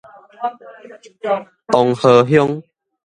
[1.71, 2.63] 東河鄉